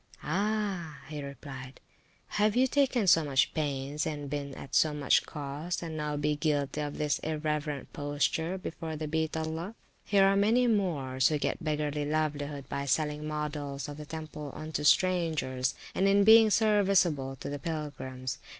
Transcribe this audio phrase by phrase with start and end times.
[0.23, 0.97] Ah!
[1.11, 1.93] replied he,
[2.39, 6.17] have you taken so much [p.380] pains, and been at so much cost, and now
[6.17, 9.75] be guilty of this irreverent posture before the Beat Allah?
[10.03, 14.51] Here are many Moors, who get a beggarly livelihood by selling models of the temple
[14.55, 18.39] unto strangers, and in being serviceable to the Pilgrims.